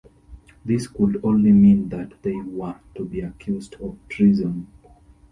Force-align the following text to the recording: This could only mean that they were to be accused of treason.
This 0.65 0.87
could 0.87 1.23
only 1.23 1.51
mean 1.51 1.89
that 1.89 2.23
they 2.23 2.33
were 2.35 2.79
to 2.95 3.05
be 3.05 3.21
accused 3.21 3.75
of 3.75 3.99
treason. 4.09 4.65